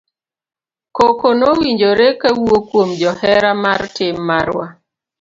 [0.97, 4.65] Koko nowinjore kawuok kuom johera mar tim marwa.